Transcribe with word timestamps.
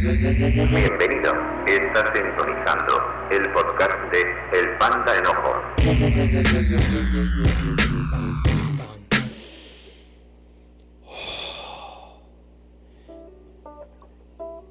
Bienvenido, 0.00 1.34
estás 1.66 2.10
sintonizando 2.14 2.94
el 3.30 3.52
podcast 3.52 3.98
de 4.10 4.22
El 4.58 4.78
Panda 4.78 5.14
Enojo. 5.14 5.52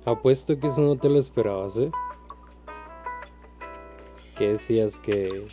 Apuesto 0.06 0.60
que 0.60 0.66
eso 0.66 0.82
no 0.82 0.98
te 0.98 1.10
lo 1.10 1.20
esperabas, 1.20 1.78
¿eh? 1.78 1.92
Que 4.36 4.54
decías 4.54 4.98
que, 5.00 5.46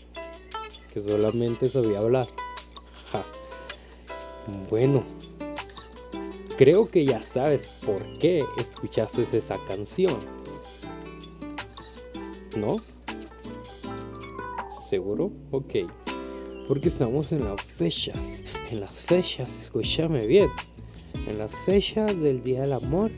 que 0.90 1.00
solamente 1.00 1.68
sabía 1.68 1.98
hablar. 1.98 2.26
Ja. 3.12 3.22
Bueno, 4.70 5.04
creo 6.56 6.88
que 6.88 7.04
ya 7.04 7.20
sabes 7.20 7.80
por 7.84 8.02
qué 8.18 8.44
escuchaste 8.58 9.26
esa 9.32 9.56
canción. 9.68 10.16
¿No? 12.56 12.80
¿Seguro? 14.88 15.32
Ok. 15.50 15.74
Porque 16.66 16.88
estamos 16.88 17.32
en 17.32 17.44
las 17.44 17.62
fechas. 17.62 18.44
En 18.70 18.80
las 18.80 19.02
fechas, 19.02 19.62
escúchame 19.62 20.26
bien. 20.26 20.48
En 21.26 21.38
las 21.38 21.54
fechas 21.62 22.18
del 22.20 22.42
Día 22.42 22.62
del 22.62 22.72
Amor 22.72 23.10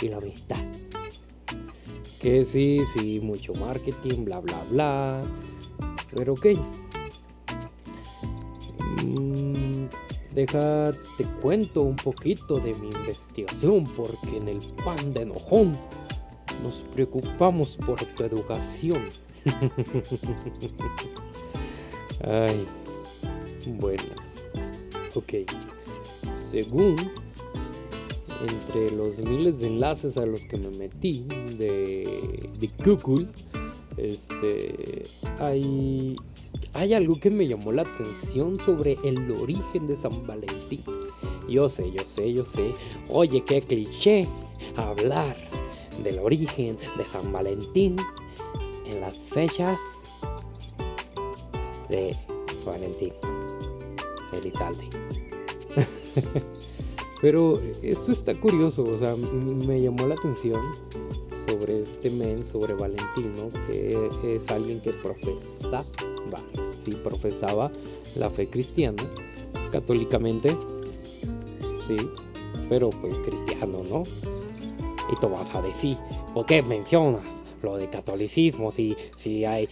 y 0.00 0.08
la 0.08 0.16
Amistad. 0.18 0.64
Que 2.20 2.44
sí, 2.44 2.80
sí, 2.84 3.20
mucho 3.22 3.52
marketing, 3.54 4.24
bla, 4.24 4.40
bla, 4.40 4.64
bla. 4.70 5.22
Pero 6.12 6.32
ok. 6.32 6.46
Deja, 10.36 10.92
te 11.16 11.24
cuento 11.40 11.82
un 11.82 11.96
poquito 11.96 12.60
de 12.60 12.72
mi 12.74 12.88
investigación 12.88 13.84
porque 13.96 14.36
en 14.36 14.48
el 14.48 14.58
pan 14.84 15.14
de 15.14 15.22
enojón 15.22 15.72
nos 16.62 16.82
preocupamos 16.94 17.78
por 17.78 18.04
tu 18.04 18.22
educación. 18.22 19.02
Ay, 22.22 22.66
bueno, 23.78 24.02
ok. 25.14 25.32
Según 26.30 26.96
entre 28.46 28.90
los 28.94 29.18
miles 29.20 29.60
de 29.60 29.68
enlaces 29.68 30.18
a 30.18 30.26
los 30.26 30.44
que 30.44 30.58
me 30.58 30.68
metí 30.76 31.24
de, 31.56 32.50
de 32.58 32.70
Google, 32.84 33.28
este, 33.96 35.04
hay, 35.38 36.16
hay 36.74 36.94
algo 36.94 37.18
que 37.18 37.30
me 37.30 37.46
llamó 37.46 37.72
la 37.72 37.82
atención 37.82 38.58
sobre 38.58 38.96
el 39.04 39.30
origen 39.30 39.86
de 39.86 39.96
San 39.96 40.26
Valentín. 40.26 40.82
Yo 41.48 41.70
sé, 41.70 41.90
yo 41.92 42.02
sé, 42.06 42.32
yo 42.32 42.44
sé. 42.44 42.72
Oye, 43.08 43.42
qué 43.42 43.62
cliché 43.62 44.28
hablar 44.76 45.36
del 46.02 46.18
origen 46.18 46.76
de 46.96 47.04
San 47.04 47.32
Valentín 47.32 47.96
en 48.86 49.00
las 49.00 49.16
fechas 49.16 49.78
de 51.88 52.16
Valentín, 52.64 53.12
el 54.32 54.46
Italia. 54.46 54.88
Pero 57.20 57.60
esto 57.82 58.12
está 58.12 58.34
curioso, 58.34 58.84
o 58.84 58.98
sea, 58.98 59.14
me 59.16 59.80
llamó 59.80 60.06
la 60.06 60.14
atención 60.14 60.60
sobre 61.46 61.80
este 61.80 62.10
men, 62.10 62.42
sobre 62.42 62.74
Valentín, 62.74 63.32
¿no? 63.36 63.50
Que 63.66 64.34
es 64.34 64.50
alguien 64.50 64.80
que 64.80 64.92
profesaba, 64.92 65.86
sí, 66.82 66.92
profesaba 67.02 67.70
la 68.16 68.30
fe 68.30 68.48
cristiana, 68.48 69.02
católicamente, 69.70 70.50
sí, 71.86 71.96
pero 72.68 72.90
pues 72.90 73.14
cristiano, 73.18 73.82
¿no? 73.88 74.02
Y 75.12 75.16
tú 75.20 75.28
vas 75.28 75.54
a 75.54 75.62
decir, 75.62 75.96
¿por 76.34 76.46
qué 76.46 76.62
mencionas 76.62 77.22
lo 77.62 77.76
de 77.76 77.88
catolicismo 77.88 78.72
si, 78.72 78.96
si 79.16 79.44
hay 79.44 79.68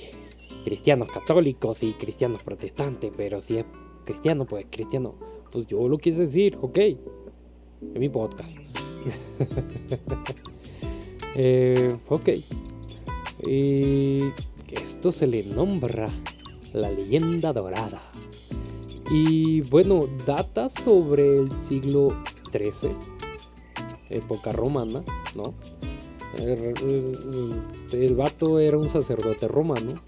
cristianos 0.65 1.09
católicos 1.09 1.83
y 1.83 1.93
cristianos 1.95 2.43
protestantes? 2.43 3.11
Pero 3.17 3.43
si 3.43 3.59
es 3.59 3.65
cristiano, 4.05 4.45
pues 4.45 4.67
cristiano. 4.71 5.15
Pues 5.51 5.67
yo 5.67 5.89
lo 5.89 5.99
quise 5.99 6.23
decir, 6.23 6.59
ok. 6.61 6.79
En 6.79 8.01
mi 8.01 8.09
podcast. 8.09 8.59
Eh, 11.37 11.97
ok. 12.09 12.29
Y 13.47 14.19
esto 14.71 15.13
se 15.13 15.27
le 15.27 15.43
nombra 15.45 16.09
la 16.73 16.91
leyenda 16.91 17.53
dorada. 17.53 18.01
Y 19.11 19.61
bueno, 19.63 20.07
data 20.27 20.71
sobre 20.71 21.39
el 21.39 21.57
siglo 21.57 22.09
XIII, 22.53 22.91
época 24.11 24.53
romana, 24.53 25.05
¿no? 25.37 25.55
El, 26.39 26.75
el- 26.83 27.63
el 27.93 28.15
vato 28.15 28.59
era 28.59 28.79
un 28.79 28.89
sacerdote 28.89 29.47
romano. 29.47 30.01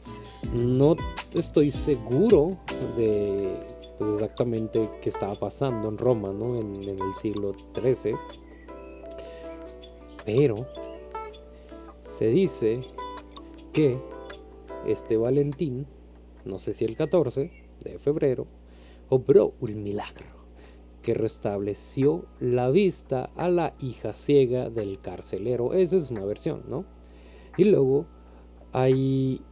No 0.54 0.96
estoy 1.34 1.70
seguro 1.70 2.56
de 2.96 3.54
pues, 3.98 4.10
exactamente 4.14 4.88
qué 5.02 5.08
estaba 5.10 5.34
pasando 5.34 5.88
en 5.88 5.98
Roma, 5.98 6.32
¿no? 6.32 6.58
En, 6.58 6.76
en 6.82 6.98
el 7.00 7.14
siglo 7.20 7.52
XIII. 7.74 8.16
Pero 10.24 10.66
se 12.16 12.30
dice 12.30 12.80
que 13.74 13.98
este 14.86 15.18
Valentín, 15.18 15.86
no 16.46 16.58
sé 16.58 16.72
si 16.72 16.86
el 16.86 16.96
14 16.96 17.50
de 17.84 17.98
febrero, 17.98 18.46
obró 19.10 19.52
un 19.60 19.82
milagro 19.82 20.24
que 21.02 21.12
restableció 21.12 22.24
la 22.40 22.70
vista 22.70 23.28
a 23.36 23.50
la 23.50 23.74
hija 23.80 24.14
ciega 24.14 24.70
del 24.70 24.98
carcelero. 24.98 25.74
Esa 25.74 25.96
es 25.96 26.10
una 26.10 26.24
versión, 26.24 26.62
¿no? 26.70 26.86
Y 27.58 27.64
luego 27.64 28.06
hay, 28.72 29.42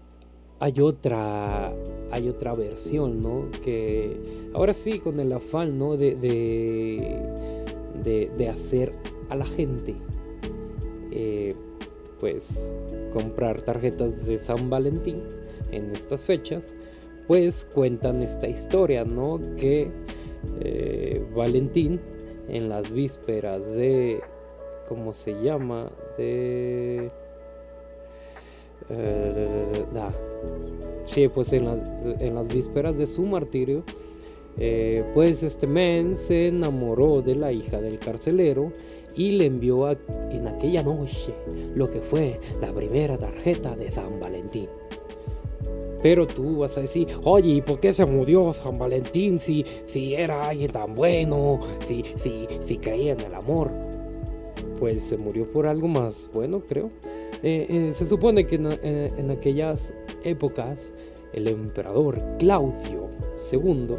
hay 0.58 0.80
otra 0.80 1.70
hay 2.10 2.28
otra 2.30 2.54
versión, 2.54 3.20
¿no? 3.20 3.50
Que 3.62 4.50
ahora 4.54 4.72
sí, 4.72 5.00
con 5.00 5.20
el 5.20 5.30
afán, 5.34 5.76
¿no? 5.76 5.98
De, 5.98 6.16
de, 6.16 7.20
de, 8.02 8.32
de 8.38 8.48
hacer 8.48 8.94
a 9.28 9.36
la 9.36 9.44
gente, 9.44 9.94
eh, 11.10 11.54
pues, 12.18 12.74
comprar 13.12 13.60
tarjetas 13.62 14.26
de 14.26 14.38
San 14.38 14.70
Valentín 14.70 15.22
en 15.70 15.90
estas 15.90 16.24
fechas, 16.24 16.74
pues 17.26 17.68
cuentan 17.74 18.22
esta 18.22 18.48
historia, 18.48 19.04
¿no? 19.04 19.40
Que 19.56 19.90
eh, 20.60 21.24
Valentín 21.34 22.00
en 22.48 22.68
las 22.68 22.92
vísperas 22.92 23.74
de, 23.74 24.20
¿cómo 24.88 25.12
se 25.12 25.32
llama? 25.42 25.90
De... 26.18 27.10
eh. 28.90 29.84
Sí, 31.06 31.28
pues 31.28 31.52
en 31.52 31.66
las, 31.66 31.78
en 32.20 32.34
las 32.34 32.48
vísperas 32.48 32.98
de 32.98 33.06
su 33.06 33.22
martirio, 33.22 33.84
eh, 34.58 35.04
pues 35.14 35.42
este 35.42 35.66
men 35.66 36.14
se 36.16 36.48
enamoró 36.48 37.22
de 37.22 37.34
la 37.34 37.52
hija 37.52 37.80
del 37.80 37.98
carcelero 37.98 38.70
y 39.16 39.32
le 39.32 39.46
envió 39.46 39.86
a- 39.86 39.96
en 40.30 40.46
aquella 40.48 40.82
noche 40.82 41.34
lo 41.74 41.88
que 41.90 42.00
fue 42.00 42.40
la 42.60 42.72
primera 42.72 43.16
tarjeta 43.18 43.76
de 43.76 43.90
San 43.92 44.18
Valentín. 44.20 44.68
Pero 46.02 46.26
tú 46.26 46.58
vas 46.58 46.76
a 46.76 46.82
decir, 46.82 47.08
oye, 47.24 47.50
¿y 47.54 47.62
por 47.62 47.80
qué 47.80 47.94
se 47.94 48.04
murió 48.04 48.52
San 48.52 48.76
Valentín 48.78 49.40
si, 49.40 49.64
si 49.86 50.14
era 50.14 50.48
alguien 50.50 50.70
tan 50.70 50.94
bueno, 50.94 51.60
si, 51.86 52.02
si, 52.18 52.46
si 52.66 52.76
creía 52.76 53.12
en 53.12 53.20
el 53.20 53.34
amor? 53.34 53.70
Pues 54.78 55.02
se 55.02 55.16
murió 55.16 55.50
por 55.50 55.66
algo 55.66 55.88
más 55.88 56.28
bueno, 56.34 56.60
creo. 56.66 56.90
Eh, 57.42 57.66
eh, 57.70 57.92
se 57.92 58.04
supone 58.04 58.46
que 58.46 58.56
en, 58.56 58.66
en- 58.82 59.18
en 59.18 59.30
aquellas 59.30 59.94
épocas 60.24 60.92
el 61.32 61.48
emperador 61.48 62.18
Claudio 62.38 63.08
II 63.50 63.96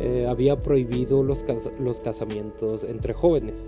eh, 0.00 0.26
había 0.28 0.58
prohibido 0.58 1.22
los, 1.22 1.44
los, 1.80 2.00
casamientos 2.00 2.84
entre 2.84 3.14
jóvenes. 3.14 3.66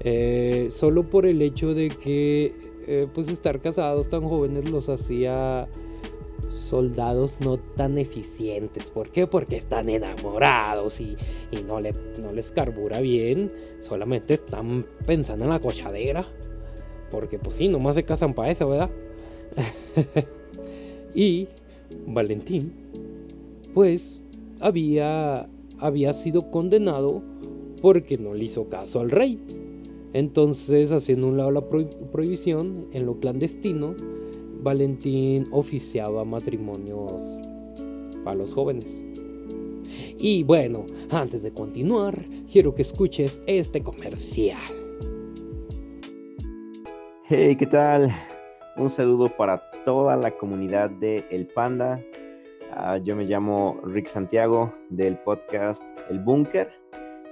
Eh, 0.00 0.68
solo 0.70 1.08
por 1.08 1.26
el 1.26 1.42
hecho 1.42 1.74
de 1.74 1.88
que 1.88 2.54
eh, 2.86 3.06
pues 3.12 3.28
estar 3.28 3.60
casados 3.60 4.08
tan 4.08 4.22
jóvenes 4.22 4.70
los 4.70 4.88
hacía 4.88 5.68
soldados 6.68 7.38
no 7.40 7.58
tan 7.58 7.98
eficientes. 7.98 8.90
¿Por 8.90 9.10
qué? 9.10 9.26
Porque 9.26 9.56
están 9.56 9.88
enamorados 9.88 11.00
y, 11.00 11.16
no, 11.66 11.80
le, 11.80 11.92
no 12.20 12.32
les 12.32 12.50
carbura 12.50 13.00
bien. 13.00 13.52
Solamente 13.80 14.34
están 14.34 14.86
pensando 15.06 15.44
en 15.44 15.50
la 15.50 15.60
cochadera. 15.60 16.24
Porque 17.10 17.38
pues 17.38 17.56
sí, 17.56 17.68
nomás 17.68 17.96
se 17.96 18.04
casan 18.04 18.32
para 18.32 18.50
eso, 18.50 18.70
¿verdad? 18.70 18.90
y 21.14 21.46
Valentín, 22.06 22.72
pues 23.74 24.21
había, 24.62 25.48
había 25.78 26.12
sido 26.12 26.50
condenado 26.50 27.22
porque 27.82 28.16
no 28.16 28.32
le 28.32 28.44
hizo 28.44 28.68
caso 28.68 29.00
al 29.00 29.10
rey. 29.10 29.38
Entonces, 30.14 30.92
haciendo 30.92 31.28
un 31.28 31.36
lado 31.36 31.50
la 31.50 31.68
prohibición, 31.68 32.86
en 32.92 33.06
lo 33.06 33.18
clandestino, 33.18 33.94
Valentín 34.62 35.46
oficiaba 35.50 36.24
matrimonios 36.24 37.20
para 38.24 38.36
los 38.36 38.54
jóvenes. 38.54 39.04
Y 40.18 40.44
bueno, 40.44 40.86
antes 41.10 41.42
de 41.42 41.50
continuar, 41.50 42.24
quiero 42.50 42.74
que 42.74 42.82
escuches 42.82 43.42
este 43.46 43.82
comercial. 43.82 44.60
Hey, 47.24 47.56
¿qué 47.56 47.66
tal? 47.66 48.14
Un 48.76 48.90
saludo 48.90 49.28
para 49.36 49.62
toda 49.84 50.16
la 50.16 50.30
comunidad 50.30 50.90
de 50.90 51.24
El 51.30 51.46
Panda. 51.46 52.00
Ah, 52.74 52.96
yo 52.96 53.14
me 53.14 53.24
llamo 53.24 53.78
Rick 53.84 54.06
Santiago 54.06 54.72
del 54.88 55.18
podcast 55.18 55.82
El 56.08 56.20
Búnker, 56.20 56.72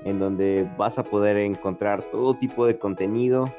en 0.04 0.18
donde 0.18 0.70
vas 0.76 0.98
a 0.98 1.02
poder 1.02 1.38
encontrar 1.38 2.02
todo 2.10 2.34
tipo 2.34 2.66
de 2.66 2.78
contenido. 2.78 3.50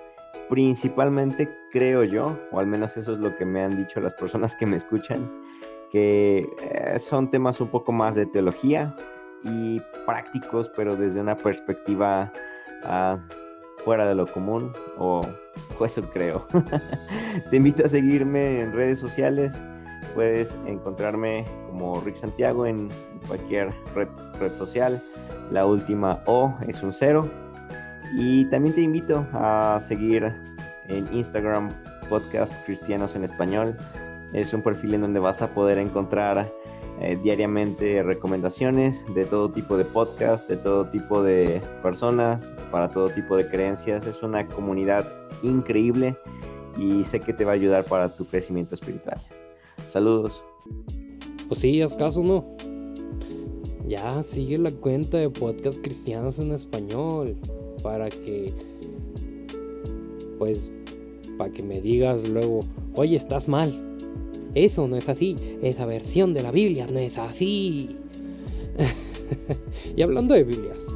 Principalmente 0.48 1.50
creo 1.72 2.04
yo, 2.04 2.38
o 2.52 2.60
al 2.60 2.68
menos 2.68 2.98
eso 2.98 3.14
es 3.14 3.20
lo 3.20 3.36
que 3.36 3.46
me 3.46 3.64
han 3.64 3.76
dicho 3.78 4.00
las 4.00 4.14
personas 4.14 4.56
que 4.56 4.68
me 4.68 4.78
escuchan, 4.78 5.32
que 5.92 6.48
eh, 6.62 7.00
son 7.00 7.32
temas 7.32 7.60
un 7.60 7.70
poco 7.70 7.92
más 7.92 8.14
de 8.14 8.28
teología 8.28 8.96
y 9.44 9.82
prácticos, 10.06 10.70
pero 10.76 10.96
desde 10.96 11.20
una 11.20 11.36
perspectiva 11.36 12.32
ah, 12.84 13.18
fuera 13.78 14.08
de 14.08 14.14
lo 14.14 14.28
común, 14.28 14.72
o 15.00 15.22
eso 15.84 16.04
creo. 16.14 16.46
Te 17.50 17.58
invito 17.58 17.84
a 17.86 17.90
seguirme 17.90 18.62
en 18.62 18.72
redes 18.72 19.00
sociales 19.00 19.60
Puedes 20.14 20.56
encontrarme 20.66 21.46
como 21.68 22.00
Rick 22.02 22.16
Santiago 22.16 22.66
en 22.66 22.90
cualquier 23.28 23.72
red, 23.96 24.54
social. 24.54 25.02
La 25.52 25.66
última 25.66 26.22
O 26.26 26.54
es 26.68 26.82
un 26.84 26.94
cero. 26.94 27.30
Y 28.16 28.46
también 28.46 28.76
te 28.76 28.82
invito 28.82 29.26
a 29.34 29.80
seguir 29.88 30.34
en 30.88 31.08
Instagram 31.14 31.70
Podcast 32.10 32.52
Cristianos 32.66 33.16
en 33.16 33.24
Español. 33.24 33.78
Es 34.34 34.54
un 34.54 34.62
perfil 34.62 34.96
en 34.96 35.02
donde 35.02 35.20
vas 35.20 35.42
a 35.42 35.48
poder 35.54 35.78
encontrar 35.78 36.52
eh, 37.00 37.18
diariamente 37.24 38.04
recomendaciones 38.04 39.04
de 39.14 39.26
todo 39.26 39.50
tipo 39.50 39.78
de 39.78 39.86
podcast, 39.86 40.48
de 40.48 40.58
todo 40.58 40.86
tipo 40.86 41.24
de 41.24 41.62
personas, 41.82 42.48
para 42.72 42.90
todo 42.90 43.10
tipo 43.10 43.36
de 43.38 43.48
creencias. 43.48 44.06
Es 44.06 44.22
una 44.24 44.48
comunidad 44.48 45.08
increíble 45.42 46.16
y 46.78 47.04
sé 47.04 47.20
que 47.20 47.34
te 47.34 47.46
va 47.46 47.52
a 47.52 47.56
ayudar 47.56 47.86
para 47.86 48.10
tu 48.10 48.26
crecimiento 48.26 48.76
espiritual. 48.76 49.20
Saludos. 49.88 50.44
Pues 51.48 51.60
sí, 51.60 51.82
haz 51.82 51.96
caso, 51.96 52.24
¿no? 52.24 52.46
Ya 53.88 54.24
sigue 54.24 54.58
la 54.58 54.72
cuenta 54.72 55.18
de 55.18 55.30
podcast 55.30 55.82
cristianos 55.82 56.40
en 56.40 56.52
español 56.52 57.36
para 57.84 58.10
que, 58.10 58.54
pues, 60.40 60.72
para 61.38 61.52
que 61.52 61.62
me 61.62 61.82
digas 61.82 62.28
luego, 62.30 62.62
oye, 62.96 63.18
estás 63.18 63.48
mal. 63.48 63.74
Eso 64.56 64.88
no 64.88 64.96
es 64.96 65.10
así. 65.10 65.36
Esa 65.62 65.86
versión 65.86 66.34
de 66.34 66.44
la 66.44 66.52
Biblia 66.52 66.88
no 66.88 67.00
es 67.00 67.18
así. 67.18 67.96
y 69.96 70.02
hablando 70.02 70.36
de 70.36 70.44
Biblias, 70.44 70.88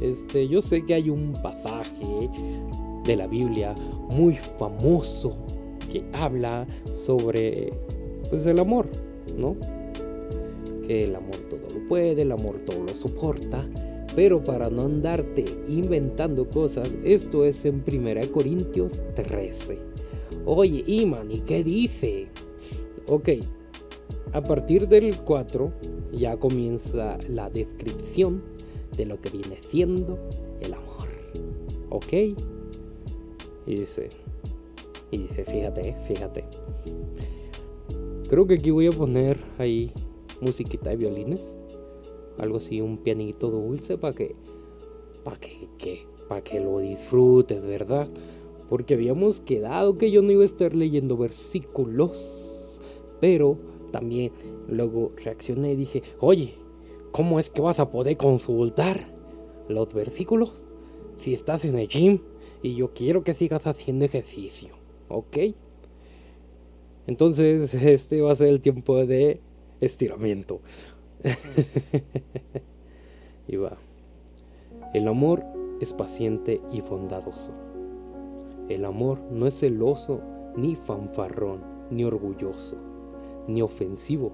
este, 0.00 0.48
yo 0.48 0.60
sé 0.60 0.84
que 0.84 0.94
hay 0.94 1.10
un 1.10 1.32
pasaje 1.42 2.30
de 3.04 3.16
la 3.16 3.26
Biblia 3.26 3.74
muy 4.08 4.36
famoso 4.36 5.36
que 5.90 6.04
habla 6.12 6.66
sobre 6.92 7.72
pues 8.30 8.46
el 8.46 8.58
amor, 8.58 8.86
¿no? 9.36 9.56
Que 10.86 11.04
el 11.04 11.14
amor 11.16 11.36
todo 11.50 11.68
lo 11.74 11.86
puede, 11.86 12.22
el 12.22 12.32
amor 12.32 12.60
todo 12.60 12.84
lo 12.84 12.96
soporta. 12.96 13.68
Pero 14.16 14.42
para 14.42 14.70
no 14.70 14.82
andarte 14.82 15.44
inventando 15.68 16.48
cosas, 16.48 16.96
esto 17.04 17.44
es 17.44 17.64
en 17.64 17.84
1 17.86 18.32
Corintios 18.32 19.02
13. 19.14 19.78
Oye, 20.46 20.82
Iman, 20.86 21.30
¿y 21.30 21.40
qué 21.40 21.62
dice? 21.62 22.26
Ok, 23.06 23.28
a 24.32 24.40
partir 24.42 24.88
del 24.88 25.16
4 25.16 25.72
ya 26.12 26.36
comienza 26.36 27.18
la 27.28 27.50
descripción 27.50 28.42
de 28.96 29.06
lo 29.06 29.20
que 29.20 29.30
viene 29.30 29.56
siendo 29.60 30.18
el 30.60 30.74
amor. 30.74 31.08
¿Ok? 31.90 32.12
Y 33.66 33.74
dice, 33.74 34.08
y 35.10 35.18
dice, 35.18 35.44
fíjate, 35.44 35.94
fíjate. 36.06 36.44
Creo 38.30 38.46
que 38.46 38.54
aquí 38.54 38.70
voy 38.70 38.86
a 38.86 38.92
poner 38.92 39.38
ahí 39.58 39.90
musiquita 40.40 40.90
de 40.90 40.96
violines. 40.98 41.58
Algo 42.38 42.58
así, 42.58 42.80
un 42.80 42.98
pianito 42.98 43.50
dulce 43.50 43.98
para 43.98 44.14
que, 44.14 44.36
para 45.24 45.36
que, 45.36 46.06
para 46.28 46.40
que 46.40 46.60
lo 46.60 46.78
disfrutes, 46.78 47.60
¿verdad? 47.66 48.08
Porque 48.68 48.94
habíamos 48.94 49.40
quedado 49.40 49.98
que 49.98 50.12
yo 50.12 50.22
no 50.22 50.30
iba 50.30 50.42
a 50.42 50.44
estar 50.44 50.76
leyendo 50.76 51.16
versículos. 51.16 52.80
Pero 53.20 53.58
también 53.90 54.30
luego 54.68 55.10
reaccioné 55.16 55.72
y 55.72 55.76
dije, 55.76 56.04
oye, 56.20 56.54
¿cómo 57.10 57.40
es 57.40 57.50
que 57.50 57.62
vas 57.62 57.80
a 57.80 57.90
poder 57.90 58.16
consultar 58.16 59.12
los 59.68 59.92
versículos 59.92 60.64
si 61.16 61.34
estás 61.34 61.64
en 61.64 61.76
el 61.80 61.88
gym 61.88 62.20
y 62.62 62.76
yo 62.76 62.92
quiero 62.94 63.24
que 63.24 63.34
sigas 63.34 63.66
haciendo 63.66 64.04
ejercicio? 64.04 64.68
¿Ok? 65.08 65.36
Entonces, 67.10 67.74
este 67.84 68.22
va 68.22 68.30
a 68.30 68.36
ser 68.36 68.50
el 68.50 68.60
tiempo 68.60 69.04
de 69.04 69.40
estiramiento. 69.80 70.60
y 73.48 73.56
va. 73.56 73.76
El 74.94 75.08
amor 75.08 75.44
es 75.80 75.92
paciente 75.92 76.60
y 76.72 76.82
bondadoso. 76.82 77.50
El 78.68 78.84
amor 78.84 79.18
no 79.32 79.48
es 79.48 79.58
celoso, 79.58 80.20
ni 80.56 80.76
fanfarrón, 80.76 81.62
ni 81.90 82.04
orgulloso, 82.04 82.76
ni 83.48 83.60
ofensivo. 83.60 84.30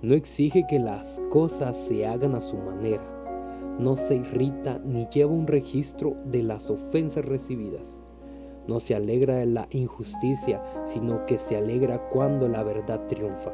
No 0.00 0.14
exige 0.14 0.64
que 0.68 0.78
las 0.78 1.20
cosas 1.28 1.76
se 1.76 2.06
hagan 2.06 2.36
a 2.36 2.42
su 2.42 2.56
manera. 2.56 3.02
No 3.80 3.96
se 3.96 4.14
irrita 4.14 4.78
ni 4.78 5.08
lleva 5.08 5.32
un 5.32 5.48
registro 5.48 6.16
de 6.26 6.44
las 6.44 6.70
ofensas 6.70 7.24
recibidas 7.24 8.00
no 8.68 8.80
se 8.80 8.94
alegra 8.94 9.36
de 9.36 9.46
la 9.46 9.68
injusticia, 9.70 10.62
sino 10.84 11.24
que 11.26 11.38
se 11.38 11.56
alegra 11.56 12.08
cuando 12.08 12.48
la 12.48 12.62
verdad 12.62 13.06
triunfa. 13.06 13.52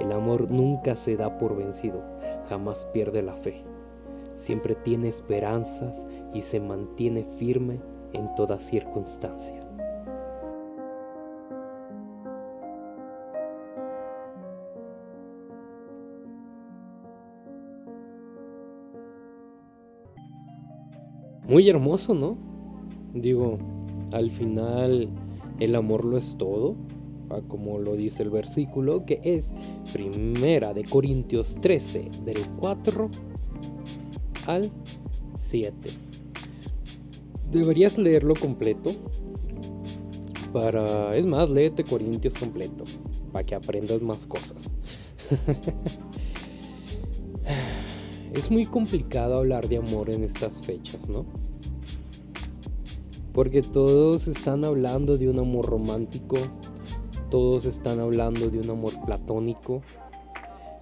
El 0.00 0.12
amor 0.12 0.50
nunca 0.50 0.96
se 0.96 1.16
da 1.16 1.38
por 1.38 1.56
vencido, 1.56 2.02
jamás 2.48 2.84
pierde 2.92 3.22
la 3.22 3.34
fe. 3.34 3.64
Siempre 4.34 4.74
tiene 4.74 5.08
esperanzas 5.08 6.06
y 6.34 6.42
se 6.42 6.60
mantiene 6.60 7.24
firme 7.24 7.80
en 8.12 8.34
toda 8.34 8.58
circunstancia. 8.58 9.60
Muy 21.48 21.68
hermoso, 21.70 22.12
¿no? 22.12 22.36
Digo, 23.14 23.56
al 24.12 24.30
final 24.30 25.08
el 25.58 25.74
amor 25.74 26.04
lo 26.04 26.16
es 26.16 26.36
todo, 26.36 26.76
como 27.48 27.78
lo 27.78 27.96
dice 27.96 28.22
el 28.22 28.30
versículo, 28.30 29.04
que 29.04 29.20
es 29.22 29.44
Primera 29.92 30.72
de 30.74 30.84
Corintios 30.84 31.56
13, 31.56 32.10
del 32.24 32.38
4 32.58 33.08
al 34.46 34.70
7. 35.36 35.90
Deberías 37.50 37.98
leerlo 37.98 38.34
completo. 38.34 38.92
Para. 40.52 41.10
Es 41.12 41.26
más, 41.26 41.50
léete 41.50 41.84
Corintios 41.84 42.34
completo. 42.34 42.84
Para 43.32 43.44
que 43.44 43.54
aprendas 43.54 44.02
más 44.02 44.26
cosas. 44.26 44.74
es 48.32 48.50
muy 48.50 48.66
complicado 48.66 49.38
hablar 49.38 49.68
de 49.68 49.78
amor 49.78 50.10
en 50.10 50.24
estas 50.24 50.60
fechas, 50.62 51.08
¿no? 51.08 51.26
Porque 53.36 53.60
todos 53.60 54.28
están 54.28 54.64
hablando 54.64 55.18
de 55.18 55.28
un 55.28 55.38
amor 55.38 55.66
romántico, 55.66 56.38
todos 57.28 57.66
están 57.66 58.00
hablando 58.00 58.48
de 58.48 58.60
un 58.60 58.70
amor 58.70 58.94
platónico. 59.04 59.82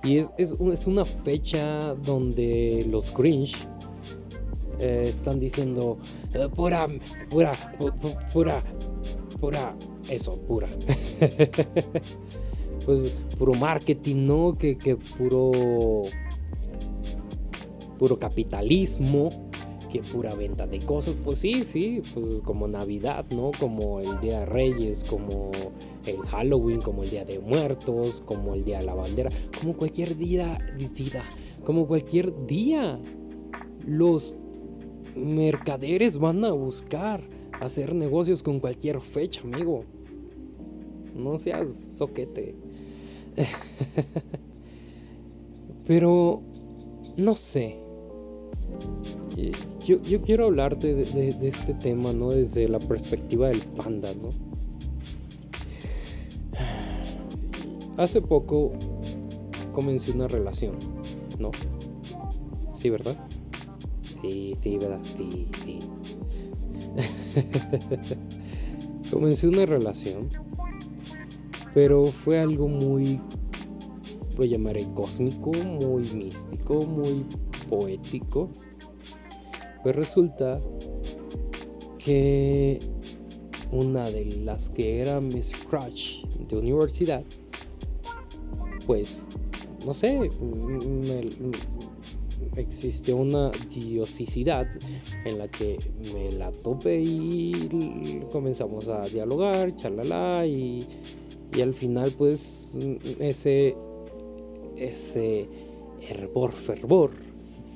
Y 0.04 0.18
es, 0.18 0.32
es, 0.38 0.52
es 0.52 0.86
una 0.86 1.04
fecha 1.04 1.96
donde 1.96 2.86
los 2.88 3.12
Grinch 3.12 3.66
eh, 4.78 5.06
están 5.08 5.40
diciendo 5.40 5.98
eh, 6.32 6.48
pura, 6.54 6.86
pura, 7.28 7.52
pura, 8.32 8.62
pura, 9.40 9.76
eso, 10.08 10.36
pura. 10.42 10.68
pues 12.86 13.16
puro 13.36 13.54
marketing, 13.54 14.26
¿no? 14.26 14.54
Que, 14.54 14.78
que 14.78 14.94
puro, 14.94 15.50
puro 17.98 18.16
capitalismo 18.16 19.50
que 19.94 20.02
pura 20.02 20.34
venta 20.34 20.66
de 20.66 20.80
cosas. 20.80 21.14
Pues 21.24 21.38
sí, 21.38 21.62
sí, 21.62 22.02
pues 22.12 22.42
como 22.42 22.66
Navidad, 22.66 23.24
¿no? 23.30 23.52
Como 23.60 24.00
el 24.00 24.18
Día 24.20 24.40
de 24.40 24.46
Reyes, 24.46 25.04
como 25.04 25.52
el 26.04 26.18
Halloween, 26.18 26.80
como 26.80 27.04
el 27.04 27.10
Día 27.10 27.24
de 27.24 27.38
Muertos, 27.38 28.20
como 28.22 28.54
el 28.54 28.64
Día 28.64 28.80
de 28.80 28.86
la 28.86 28.94
Bandera, 28.94 29.30
como 29.60 29.74
cualquier 29.74 30.16
día 30.16 30.58
vida, 30.96 31.22
como 31.64 31.86
cualquier 31.86 32.34
día. 32.46 33.00
Los 33.86 34.34
mercaderes 35.14 36.18
van 36.18 36.44
a 36.44 36.50
buscar 36.50 37.22
hacer 37.60 37.94
negocios 37.94 38.42
con 38.42 38.58
cualquier 38.58 39.00
fecha, 39.00 39.42
amigo. 39.42 39.84
No 41.14 41.38
seas 41.38 41.72
soquete. 41.72 42.56
Pero, 45.86 46.42
no 47.16 47.36
sé. 47.36 47.78
Yo, 49.84 50.00
quiero 50.22 50.46
hablarte 50.46 50.94
de, 50.94 51.36
este 51.46 51.74
tema, 51.74 52.12
¿no? 52.12 52.30
Desde 52.30 52.68
la 52.68 52.78
perspectiva 52.78 53.48
del 53.48 53.60
panda, 53.60 54.12
¿no? 54.14 54.30
Hace 57.96 58.20
poco 58.22 58.72
comencé 59.72 60.12
una 60.12 60.28
relación, 60.28 60.76
¿no? 61.40 61.50
Sí, 62.74 62.90
¿verdad? 62.90 63.16
Sí, 64.20 64.54
sí, 64.60 64.78
¿verdad? 64.78 65.00
Sí, 65.16 65.48
sí. 65.64 65.80
comencé 69.10 69.48
una 69.48 69.66
relación, 69.66 70.28
pero 71.74 72.04
fue 72.06 72.38
algo 72.38 72.68
muy, 72.68 73.20
lo 74.38 74.44
llamaré 74.44 74.86
cósmico, 74.94 75.50
muy 75.52 76.04
místico, 76.14 76.86
muy 76.86 77.24
poético 77.68 78.48
pues 79.84 79.94
resulta 79.94 80.60
que 81.98 82.80
una 83.70 84.10
de 84.10 84.24
las 84.44 84.70
que 84.70 85.00
era 85.00 85.20
Miss 85.20 85.52
Crush 85.68 86.24
de 86.48 86.56
universidad, 86.56 87.22
pues, 88.86 89.28
no 89.84 89.92
sé, 89.92 90.30
existió 92.56 93.18
una 93.18 93.50
diosicidad 93.74 94.66
en 95.26 95.38
la 95.38 95.48
que 95.48 95.78
me 96.14 96.32
la 96.32 96.50
topé 96.50 97.02
y 97.02 98.22
comenzamos 98.32 98.88
a 98.88 99.02
dialogar, 99.02 99.76
chalala, 99.76 100.46
y, 100.46 100.86
y 101.54 101.60
al 101.60 101.74
final 101.74 102.10
pues 102.16 102.74
ese, 103.20 103.76
ese 104.76 105.46
hervor, 106.08 106.52
fervor 106.52 107.10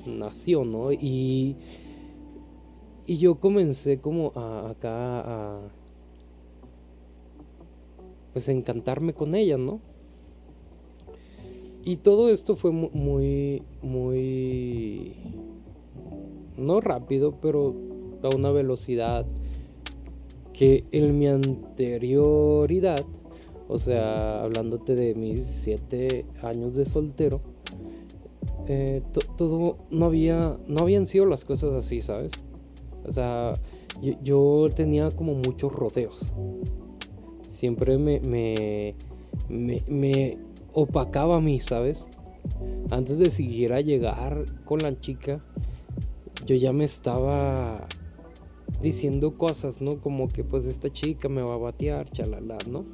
nació, 0.07 0.65
¿no? 0.65 0.91
Y 0.91 1.55
y 3.09 3.17
yo 3.17 3.39
comencé 3.39 3.99
como 3.99 4.33
a, 4.35 4.69
acá 4.69 5.21
a 5.21 5.59
pues 8.33 8.47
encantarme 8.49 9.15
con 9.15 9.33
ella, 9.33 9.57
¿no? 9.57 9.79
Y 11.83 11.97
todo 11.97 12.29
esto 12.29 12.55
fue 12.55 12.69
muy, 12.69 13.63
muy, 13.81 15.15
no 16.55 16.81
rápido, 16.81 17.33
pero 17.41 17.73
a 18.21 18.29
una 18.29 18.51
velocidad 18.51 19.25
que 20.53 20.83
en 20.91 21.17
mi 21.17 21.25
anterioridad, 21.25 23.03
o 23.67 23.79
sea, 23.79 24.43
hablándote 24.43 24.93
de 24.93 25.15
mis 25.15 25.43
siete 25.45 26.27
años 26.43 26.75
de 26.75 26.85
soltero, 26.85 27.41
eh, 28.67 29.01
todo 29.35 29.79
no 29.89 30.05
había, 30.05 30.59
no 30.67 30.81
habían 30.81 31.07
sido 31.07 31.25
las 31.25 31.43
cosas 31.43 31.73
así, 31.73 32.01
¿sabes? 32.01 32.33
O 33.05 33.11
sea, 33.11 33.53
yo, 34.23 34.69
tenía 34.75 35.09
como 35.11 35.35
muchos 35.35 35.71
rodeos. 35.71 36.33
Siempre 37.47 37.97
me, 37.97 38.21
me, 38.21 38.95
me, 39.87 40.37
opacaba 40.73 41.37
a 41.37 41.41
mí, 41.41 41.59
¿sabes? 41.59 42.07
Antes 42.91 43.19
de 43.19 43.29
siquiera 43.29 43.81
llegar 43.81 44.45
con 44.65 44.79
la 44.79 44.99
chica, 44.99 45.43
yo 46.45 46.55
ya 46.55 46.71
me 46.71 46.85
estaba 46.85 47.87
diciendo 48.81 49.37
cosas, 49.37 49.81
¿no? 49.81 49.99
Como 49.99 50.27
que 50.27 50.43
pues 50.43 50.65
esta 50.65 50.91
chica 50.91 51.27
me 51.27 51.41
va 51.41 51.55
a 51.55 51.57
batear, 51.57 52.09
chalala, 52.11 52.57
¿no? 52.71 52.85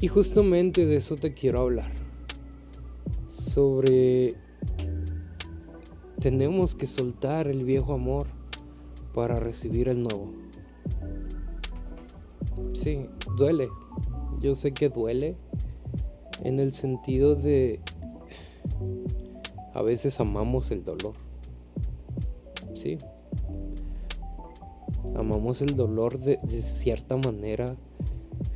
Y 0.00 0.08
justamente 0.08 0.86
de 0.86 0.96
eso 0.96 1.16
te 1.16 1.32
quiero 1.34 1.60
hablar. 1.60 1.92
Sobre 3.28 4.34
tenemos 6.22 6.76
que 6.76 6.86
soltar 6.86 7.48
el 7.48 7.64
viejo 7.64 7.94
amor 7.94 8.28
para 9.12 9.34
recibir 9.34 9.88
el 9.88 10.04
nuevo. 10.04 10.32
Sí, 12.74 13.08
duele. 13.36 13.68
Yo 14.40 14.54
sé 14.54 14.72
que 14.72 14.88
duele 14.88 15.36
en 16.44 16.60
el 16.60 16.72
sentido 16.72 17.34
de 17.34 17.80
a 19.74 19.82
veces 19.82 20.20
amamos 20.20 20.70
el 20.70 20.84
dolor. 20.84 21.14
Sí. 22.74 22.98
Amamos 25.16 25.60
el 25.60 25.74
dolor 25.74 26.20
de, 26.20 26.38
cierta 26.62 27.16
manera. 27.16 27.74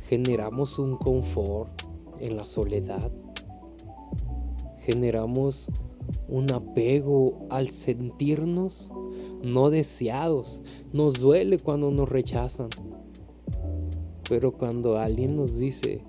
Generamos 0.07 0.79
un 0.79 0.95
confort 0.95 1.81
en 2.21 2.37
la 2.37 2.45
soledad. 2.45 3.11
Generamos 4.77 5.69
un 6.27 6.51
apego 6.51 7.47
al 7.49 7.69
sentirnos 7.69 8.91
no 9.43 9.69
deseados. 9.69 10.61
Nos 10.93 11.15
duele 11.15 11.59
cuando 11.59 11.91
nos 11.91 12.09
rechazan. 12.09 12.69
Pero 14.29 14.51
cuando 14.51 14.97
alguien 14.97 15.35
nos 15.35 15.57
dice, 15.57 16.01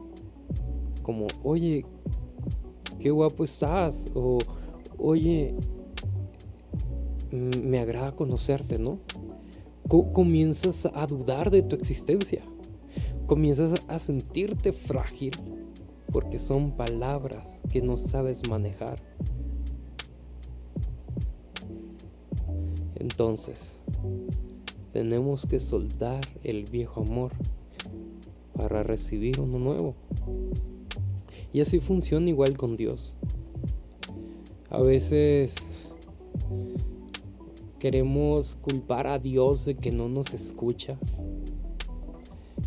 como, 1.03 1.27
oye, 1.45 1.85
qué 2.99 3.11
guapo 3.11 3.45
estás, 3.45 4.11
o 4.15 4.39
oye, 4.99 5.55
me 7.31 7.79
agrada 7.79 8.15
conocerte, 8.15 8.79
¿no? 8.79 8.99
comienzas 10.13 10.87
a 10.93 11.07
dudar 11.07 11.51
de 11.51 11.63
tu 11.63 11.77
existencia. 11.77 12.43
Comienzas 13.27 13.81
a 13.89 13.99
sentirte 13.99 14.73
frágil 14.73 15.33
porque 16.13 16.39
son 16.39 16.73
palabras 16.73 17.63
que 17.71 17.81
no 17.81 17.97
sabes 17.97 18.47
manejar. 18.49 19.03
Entonces, 22.99 23.79
tenemos 24.93 25.47
que 25.47 25.61
soltar 25.61 26.25
el 26.43 26.65
viejo 26.65 27.03
amor 27.03 27.33
para 28.55 28.83
recibir 28.83 29.41
uno 29.41 29.59
nuevo. 29.59 29.95
Y 31.53 31.61
así 31.61 31.81
funciona 31.81 32.29
igual 32.29 32.57
con 32.57 32.77
Dios. 32.77 33.17
A 34.71 34.83
veces 34.83 35.57
queremos 37.79 38.57
culpar 38.57 39.07
a 39.07 39.19
Dios 39.19 39.65
de 39.65 39.77
que 39.77 39.93
no 39.93 40.09
nos 40.09 40.35
escucha. 40.35 40.99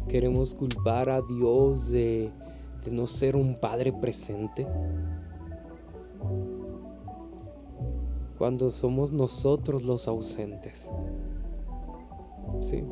Queremos 0.08 0.56
culpar 0.56 1.10
a 1.10 1.22
Dios 1.22 1.90
de, 1.90 2.32
de 2.84 2.92
no 2.92 3.06
ser 3.08 3.36
un 3.36 3.56
padre 3.56 3.94
presente. 3.94 4.66
Cuando 8.42 8.72
somos 8.72 9.12
nosotros 9.12 9.84
los 9.84 10.08
ausentes. 10.08 10.90
¿Sí? 12.60 12.84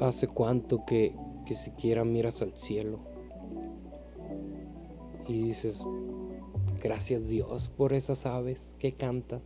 ¿Hace 0.00 0.28
cuánto 0.28 0.84
que, 0.86 1.16
que 1.44 1.54
siquiera 1.54 2.04
miras 2.04 2.40
al 2.40 2.56
cielo 2.56 3.00
y 5.26 5.42
dices, 5.42 5.84
gracias 6.80 7.28
Dios 7.28 7.68
por 7.76 7.94
esas 7.94 8.26
aves 8.26 8.76
que 8.78 8.92
cantan, 8.92 9.42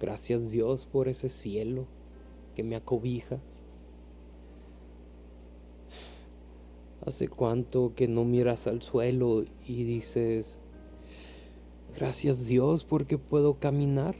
gracias 0.00 0.50
Dios 0.50 0.86
por 0.86 1.08
ese 1.08 1.28
cielo 1.28 1.84
que 2.54 2.62
me 2.62 2.76
acobija? 2.76 3.42
¿Hace 7.04 7.28
cuánto 7.28 7.94
que 7.94 8.06
no 8.08 8.24
miras 8.24 8.66
al 8.66 8.82
suelo 8.82 9.44
y 9.66 9.84
dices, 9.84 10.60
gracias 11.96 12.46
Dios 12.46 12.84
porque 12.84 13.18
puedo 13.18 13.58
caminar? 13.58 14.14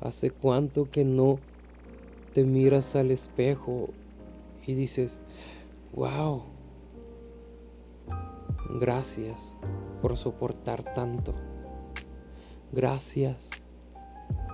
¿Hace 0.00 0.30
cuánto 0.30 0.90
que 0.90 1.04
no 1.04 1.38
te 2.32 2.44
miras 2.44 2.96
al 2.96 3.10
espejo 3.10 3.90
y 4.66 4.74
dices, 4.74 5.20
wow, 5.94 6.42
gracias 8.80 9.56
por 10.00 10.16
soportar 10.16 10.82
tanto. 10.94 11.34
Gracias 12.72 13.50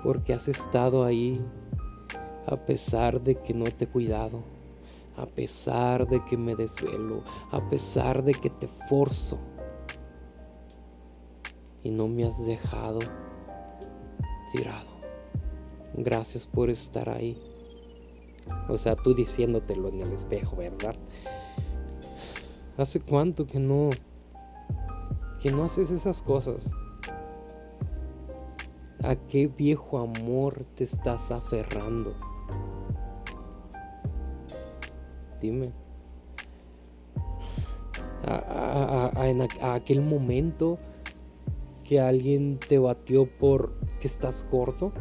porque 0.03 0.33
has 0.33 0.49
estado 0.49 1.05
ahí 1.05 1.41
a 2.51 2.57
pesar 2.57 3.21
de 3.21 3.35
que 3.35 3.53
no 3.53 3.65
te 3.65 3.85
he 3.85 3.89
cuidado, 3.89 4.43
a 5.19 5.27
pesar 5.27 6.09
de 6.09 6.25
que 6.25 6.37
me 6.39 6.55
desvelo, 6.55 7.23
a 7.51 7.61
pesar 7.69 8.23
de 8.25 8.33
que 8.33 8.49
te 8.49 8.67
forzo 8.89 9.39
y 11.83 11.91
no 11.91 12.09
me 12.09 12.25
has 12.25 12.47
dejado 12.47 13.01
tirado. 14.51 14.89
Gracias 15.95 16.47
por 16.47 16.71
estar 16.71 17.11
ahí. 17.11 17.37
O 18.69 18.79
sea, 18.79 18.97
tú 18.97 19.15
diciéndotelo 19.15 19.89
en 19.89 20.01
el 20.01 20.13
espejo, 20.13 20.57
¿verdad? 20.57 20.95
¿Hace 22.79 23.01
cuánto 23.01 23.47
que 23.47 23.59
no 23.59 23.91
que 25.39 25.53
no 25.53 25.65
haces 25.65 25.91
esas 25.91 26.23
cosas? 26.23 26.71
¿A 29.03 29.17
qué 29.17 29.49
viejo 29.49 29.99
amor 29.99 30.65
te 30.75 30.85
estás 30.85 31.31
aferrando? 31.31 32.15
Dime. 35.41 35.73
A, 38.25 39.11
a, 39.61 39.75
aquel 39.75 40.03
momento 40.03 40.79
que 41.85 42.01
alguien 42.01 42.59
te 42.59 42.79
batió 42.79 43.27
por 43.27 43.73
que 44.01 44.07
estás 44.07 44.47
gordo, 44.51 44.93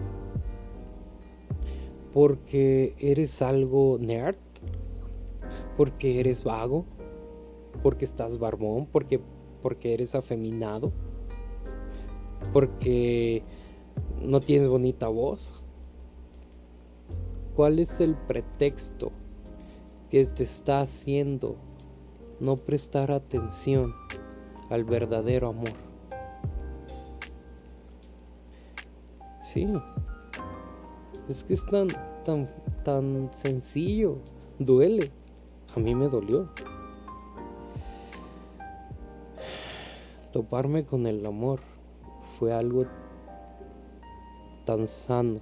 porque 2.14 2.96
eres 3.00 3.42
algo 3.42 3.98
nerd, 4.00 4.38
porque 5.76 6.20
eres 6.20 6.44
vago, 6.44 6.86
porque 7.84 8.06
estás 8.06 8.40
barbón, 8.40 8.86
porque, 8.86 9.20
porque 9.62 9.94
eres 9.94 10.16
afeminado, 10.16 10.92
porque 12.54 13.44
no 14.22 14.40
tienes 14.40 14.70
bonita 14.70 15.08
voz. 15.08 15.66
¿Cuál 17.56 17.80
es 17.80 18.00
el 18.00 18.16
pretexto 18.16 19.12
que 20.10 20.26
te 20.26 20.44
está 20.44 20.82
haciendo 20.82 21.56
no 22.40 22.56
prestar 22.56 23.12
atención 23.12 23.94
al 24.70 24.84
verdadero 24.84 25.50
amor? 25.50 25.74
Sí, 29.42 29.68
es 31.30 31.44
que 31.44 31.54
es 31.54 31.66
tan, 31.66 31.88
tan, 32.24 32.50
tan 32.84 33.30
sencillo, 33.34 34.18
duele. 34.60 35.12
A 35.76 35.80
mí 35.80 35.96
me 35.96 36.08
dolió. 36.08 36.50
Toparme 40.32 40.86
con 40.86 41.08
el 41.08 41.26
amor 41.26 41.60
fue 42.38 42.54
algo 42.54 42.86
tan 44.66 44.86
sano. 44.86 45.40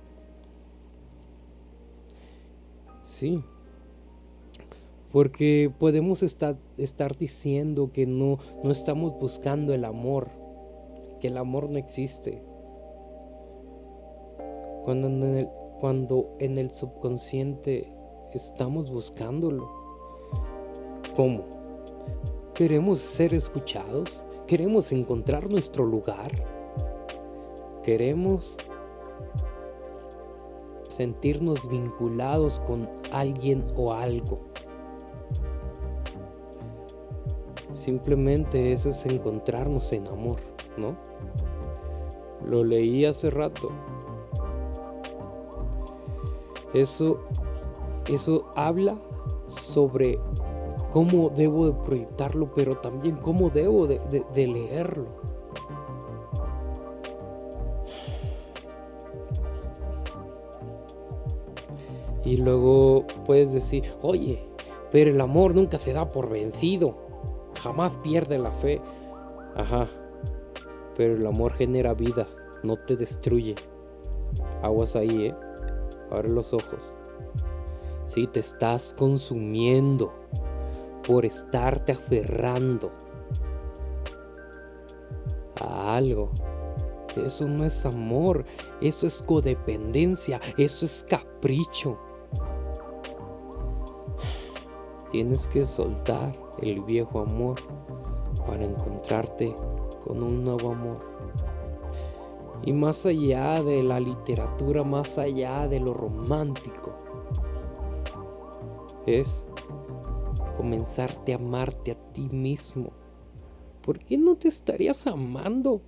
Sí. 3.03 3.43
Porque 5.15 5.71
podemos 5.79 6.23
estar, 6.23 6.57
diciendo 7.17 7.89
que 7.93 8.05
no, 8.05 8.37
no 8.65 8.69
estamos 8.69 9.17
buscando 9.17 9.73
el 9.73 9.85
amor, 9.85 10.27
que 11.21 11.29
el 11.29 11.37
amor 11.37 11.71
no 11.71 11.77
existe. 11.77 12.43
Cuando 14.83 15.07
en 15.07 15.23
el, 15.23 15.49
cuando 15.79 16.35
en 16.39 16.57
el 16.57 16.69
subconsciente 16.69 17.89
estamos 18.33 18.91
buscándolo. 18.91 19.71
¿Cómo? 21.15 21.45
¿Queremos 22.53 22.99
ser 22.99 23.33
escuchados? 23.33 24.21
¿Queremos 24.47 24.91
encontrar 24.91 25.49
nuestro 25.49 25.85
lugar? 25.85 26.29
¿Queremos 27.83 28.57
sentirnos 30.89 31.69
vinculados 31.69 32.59
con 32.67 32.89
alguien 33.13 33.63
o 33.77 33.93
algo. 33.93 34.54
Simplemente 37.85 38.71
eso 38.71 38.89
es 38.89 39.05
encontrarnos 39.05 39.93
en 39.93 40.07
amor, 40.07 40.37
¿no? 40.75 40.95
Lo 42.43 42.63
leí 42.63 43.05
hace 43.05 43.29
rato. 43.29 43.69
Eso, 46.73 47.19
eso 48.11 48.51
habla 48.55 48.97
sobre 49.47 50.17
cómo 50.89 51.29
debo 51.29 51.67
de 51.67 51.73
proyectarlo, 51.73 52.51
pero 52.55 52.75
también 52.75 53.17
cómo 53.17 53.51
debo 53.51 53.85
de, 53.85 54.01
de 54.33 54.47
leerlo. 54.47 55.05
Y 62.23 62.37
luego 62.37 63.05
puedes 63.27 63.53
decir, 63.53 63.83
oye, 64.01 64.41
pero 64.89 65.11
el 65.11 65.21
amor 65.21 65.53
nunca 65.53 65.77
se 65.77 65.93
da 65.93 66.09
por 66.09 66.31
vencido. 66.31 67.04
Jamás 67.65 67.95
pierde 68.03 68.37
la 68.37 68.51
fe. 68.51 68.79
Ajá. 69.55 69.87
Pero 70.95 71.15
el 71.15 71.25
amor 71.25 71.51
genera 71.51 71.95
vida, 71.95 72.27
no 72.61 72.75
te 72.75 72.95
destruye. 72.95 73.55
Aguas 74.61 74.95
ahí, 74.95 75.25
¿eh? 75.25 75.35
Abre 76.11 76.29
los 76.29 76.53
ojos. 76.53 76.95
Si 78.05 78.27
te 78.27 78.41
estás 78.41 78.93
consumiendo 78.93 80.13
por 81.07 81.25
estarte 81.25 81.93
aferrando 81.93 82.91
a 85.59 85.95
algo, 85.95 86.29
eso 87.17 87.47
no 87.47 87.63
es 87.63 87.83
amor, 87.83 88.45
eso 88.79 89.07
es 89.07 89.23
codependencia, 89.23 90.39
eso 90.57 90.85
es 90.85 91.03
capricho. 91.09 91.97
Tienes 95.09 95.47
que 95.47 95.65
soltar 95.65 96.44
el 96.61 96.81
viejo 96.81 97.19
amor 97.19 97.55
para 98.47 98.65
encontrarte 98.65 99.55
con 100.03 100.21
un 100.21 100.43
nuevo 100.43 100.71
amor. 100.71 100.99
Y 102.63 102.73
más 102.73 103.05
allá 103.05 103.61
de 103.61 103.83
la 103.83 103.99
literatura, 103.99 104.83
más 104.83 105.17
allá 105.17 105.67
de 105.67 105.79
lo 105.79 105.93
romántico, 105.93 106.93
es 109.05 109.47
comenzarte 110.55 111.33
a 111.33 111.35
amarte 111.35 111.91
a 111.91 111.95
ti 112.11 112.27
mismo. 112.31 112.89
¿Por 113.83 113.99
qué 113.99 114.17
no 114.17 114.35
te 114.35 114.47
estarías 114.47 115.05
amando? 115.05 115.81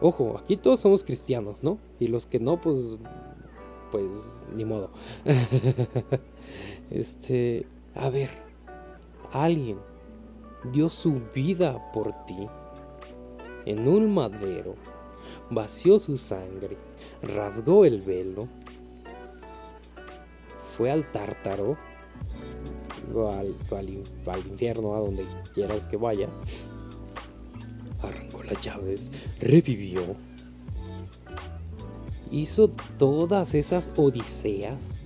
Ojo, 0.00 0.36
aquí 0.38 0.56
todos 0.56 0.80
somos 0.80 1.04
cristianos, 1.04 1.62
¿no? 1.62 1.78
Y 2.00 2.08
los 2.08 2.26
que 2.26 2.40
no, 2.40 2.60
pues, 2.60 2.98
pues, 3.90 4.10
ni 4.54 4.64
modo. 4.64 4.90
Este, 6.90 7.66
a 7.94 8.10
ver, 8.10 8.43
alguien 9.34 9.78
dio 10.72 10.88
su 10.88 11.20
vida 11.34 11.92
por 11.92 12.12
ti 12.24 12.48
en 13.66 13.88
un 13.88 14.14
madero, 14.14 14.76
vació 15.50 15.98
su 15.98 16.16
sangre, 16.16 16.76
rasgó 17.22 17.84
el 17.84 18.00
velo, 18.00 18.48
fue 20.76 20.90
al 20.90 21.10
tártaro, 21.10 21.76
al, 23.32 23.54
al, 24.26 24.46
infierno, 24.46 24.94
a 24.94 25.00
donde 25.00 25.24
quieras 25.52 25.86
que 25.86 25.96
vaya, 25.96 26.28
arrancó 28.02 28.42
las 28.44 28.60
llaves, 28.60 29.10
revivió, 29.40 30.02
hizo 32.30 32.68
todas 32.98 33.54
esas 33.54 33.92
odiseas 33.96 34.96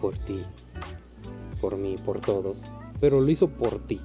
por 0.00 0.16
ti, 0.18 0.40
por 1.60 1.76
mí, 1.76 1.94
por 2.04 2.20
todos, 2.20 2.64
pero 3.04 3.20
lo 3.20 3.30
hizo 3.30 3.48
por 3.50 3.86
ti. 3.86 4.00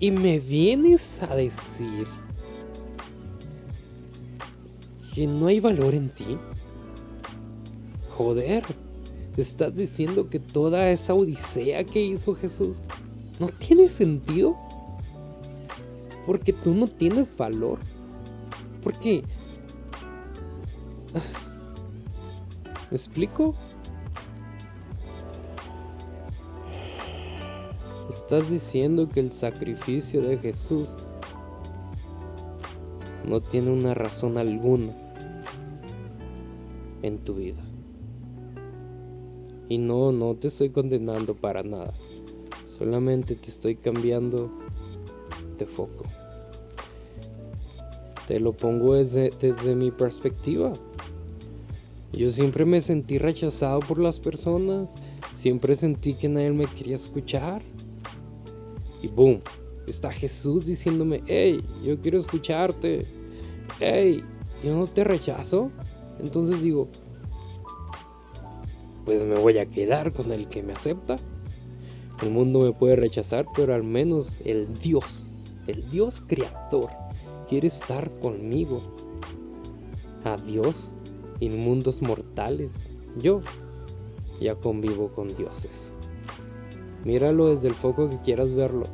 Y 0.00 0.10
me 0.10 0.40
vienes 0.40 1.22
a 1.22 1.36
decir 1.36 2.04
que 5.14 5.24
no 5.28 5.46
hay 5.46 5.60
valor 5.60 5.94
en 5.94 6.12
ti. 6.12 6.36
Joder, 8.16 8.64
estás 9.36 9.76
diciendo 9.76 10.28
que 10.28 10.40
toda 10.40 10.90
esa 10.90 11.14
odisea 11.14 11.84
que 11.84 12.04
hizo 12.04 12.34
Jesús 12.34 12.82
no 13.38 13.46
tiene 13.46 13.88
sentido. 13.88 14.56
Porque 16.26 16.52
tú 16.52 16.74
no 16.74 16.88
tienes 16.88 17.36
valor. 17.36 17.78
Porque 18.82 19.22
¿Me 22.90 22.96
explico? 22.96 23.54
Estás 28.24 28.50
diciendo 28.50 29.06
que 29.10 29.20
el 29.20 29.30
sacrificio 29.30 30.22
de 30.22 30.38
Jesús 30.38 30.94
no 33.28 33.42
tiene 33.42 33.70
una 33.70 33.92
razón 33.92 34.38
alguna. 34.38 34.96
en 37.02 37.18
tu 37.18 37.34
vida. 37.34 37.62
Y 39.68 39.76
no, 39.76 40.10
no 40.10 40.34
te 40.36 40.48
estoy 40.48 40.70
condenando 40.70 41.34
para 41.34 41.62
nada. 41.62 41.92
Solamente 42.66 43.34
te 43.34 43.50
estoy 43.50 43.74
cambiando 43.74 44.50
de 45.58 45.66
foco. 45.66 46.04
Te 48.26 48.40
lo 48.40 48.54
pongo 48.54 48.94
desde, 48.94 49.32
desde 49.38 49.76
mi 49.76 49.90
perspectiva. 49.90 50.72
Yo 52.14 52.30
siempre 52.30 52.64
me 52.64 52.80
sentí 52.80 53.18
rechazado 53.18 53.80
por 53.80 53.98
las 53.98 54.18
personas. 54.18 54.94
Siempre 55.34 55.76
sentí 55.76 56.14
que 56.14 56.30
nadie 56.30 56.52
me 56.52 56.64
quería 56.64 56.94
escuchar. 56.94 57.60
Y 59.04 59.08
boom, 59.08 59.42
está 59.86 60.10
Jesús 60.10 60.64
diciéndome, 60.64 61.22
hey, 61.26 61.62
yo 61.84 62.00
quiero 62.00 62.16
escucharte. 62.16 63.06
Hey, 63.78 64.24
yo 64.64 64.74
no 64.74 64.86
te 64.86 65.04
rechazo. 65.04 65.70
Entonces 66.18 66.62
digo, 66.62 66.88
pues 69.04 69.26
me 69.26 69.34
voy 69.34 69.58
a 69.58 69.66
quedar 69.66 70.10
con 70.14 70.32
el 70.32 70.48
que 70.48 70.62
me 70.62 70.72
acepta. 70.72 71.16
El 72.22 72.30
mundo 72.30 72.60
me 72.60 72.72
puede 72.72 72.96
rechazar, 72.96 73.44
pero 73.54 73.74
al 73.74 73.82
menos 73.82 74.38
el 74.46 74.72
Dios, 74.72 75.30
el 75.66 75.86
Dios 75.90 76.22
creador, 76.26 76.88
quiere 77.46 77.66
estar 77.66 78.10
conmigo. 78.20 78.80
A 80.24 80.38
Dios, 80.38 80.92
inmundos 81.40 82.00
mortales, 82.00 82.86
yo 83.18 83.42
ya 84.40 84.54
convivo 84.54 85.08
con 85.08 85.28
dioses. 85.28 85.92
Míralo 87.04 87.48
desde 87.48 87.68
el 87.68 87.74
foco 87.74 88.08
que 88.08 88.18
quieras 88.18 88.54
verlo. 88.54 88.84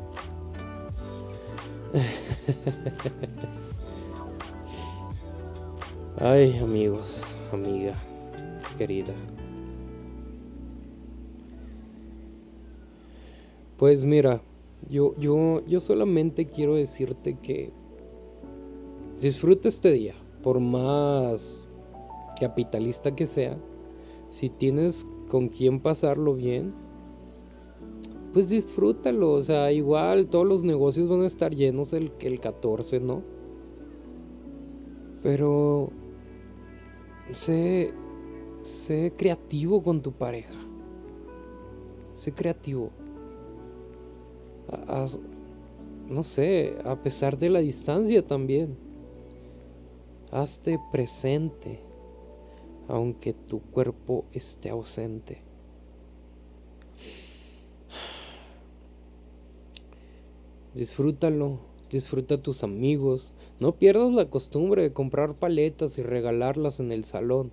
Ay, 6.17 6.59
amigos, 6.59 7.23
amiga, 7.53 7.95
querida. 8.77 9.15
Pues 13.77 14.05
mira, 14.05 14.43
yo, 14.89 15.15
yo, 15.17 15.65
yo 15.67 15.81
solamente 15.81 16.47
quiero 16.47 16.75
decirte 16.75 17.39
que 17.39 17.73
disfruta 19.21 19.69
este 19.69 19.93
día, 19.93 20.15
por 20.43 20.61
más 20.61 21.67
capitalista 22.39 23.15
que 23.15 23.27
sea. 23.27 23.57
Si 24.29 24.49
tienes 24.49 25.07
con 25.29 25.49
quién 25.49 25.81
pasarlo 25.81 26.35
bien, 26.35 26.75
pues 28.33 28.49
disfrútalo. 28.49 29.33
O 29.33 29.41
sea, 29.41 29.73
igual 29.73 30.27
todos 30.27 30.47
los 30.47 30.65
negocios 30.65 31.09
van 31.09 31.23
a 31.23 31.27
estar 31.27 31.55
llenos 31.55 31.93
el, 31.93 32.13
el 32.21 32.41
14, 32.41 33.01
¿no? 33.01 33.23
Pero 35.23 35.91
sé, 37.33 37.93
sé 38.61 39.13
creativo 39.17 39.83
con 39.83 40.03
tu 40.03 40.13
pareja. 40.13 40.55
Sé 42.15 42.33
creativo 42.33 42.91
no 46.09 46.23
sé, 46.23 46.77
a 46.85 46.97
pesar 46.97 47.37
de 47.37 47.51
la 47.51 47.61
distancia 47.61 48.27
también. 48.27 48.77
Hazte 50.31 50.79
presente, 50.93 51.81
aunque 52.89 53.33
tu 53.33 53.61
cuerpo 53.61 54.25
esté 54.33 54.71
ausente. 54.71 55.43
Disfrútalo, 60.75 61.61
disfruta 61.91 62.37
a 62.37 62.43
tus 62.43 62.63
amigos. 62.63 63.33
No 63.59 63.77
pierdas 63.77 64.15
la 64.15 64.31
costumbre 64.31 64.83
de 64.83 64.93
comprar 64.93 65.35
paletas 65.35 65.99
y 65.99 66.03
regalarlas 66.03 66.81
en 66.81 66.93
el 66.93 67.05
salón. 67.05 67.51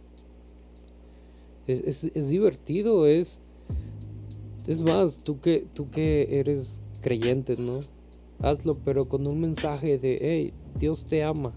Es, 1.67 2.03
es 2.03 2.29
divertido, 2.29 3.07
es... 3.07 3.41
Es 4.67 4.81
más, 4.81 5.23
tú 5.23 5.39
que, 5.39 5.65
tú 5.73 5.89
que 5.89 6.39
eres 6.39 6.83
creyentes, 7.01 7.57
¿no? 7.57 7.79
Hazlo, 8.39 8.77
pero 8.83 9.05
con 9.05 9.25
un 9.25 9.39
mensaje 9.39 9.97
de, 9.97 10.17
hey, 10.19 10.53
Dios 10.77 11.05
te 11.05 11.23
ama. 11.23 11.53